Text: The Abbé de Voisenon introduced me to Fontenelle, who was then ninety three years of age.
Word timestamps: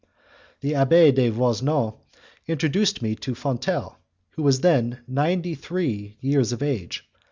The 0.61 0.71
Abbé 0.71 1.13
de 1.13 1.29
Voisenon 1.29 1.93
introduced 2.47 3.03
me 3.03 3.13
to 3.17 3.35
Fontenelle, 3.35 3.99
who 4.31 4.41
was 4.41 4.61
then 4.61 5.01
ninety 5.07 5.53
three 5.53 6.17
years 6.21 6.51
of 6.51 6.63
age. 6.63 7.07